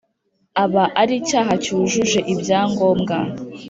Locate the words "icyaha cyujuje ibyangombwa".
1.21-3.15